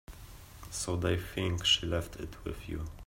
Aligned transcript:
So 0.71 0.95
they 0.95 1.15
think 1.15 1.63
she 1.63 1.85
left 1.85 2.15
it 2.15 2.35
with 2.43 2.67
you. 2.67 2.85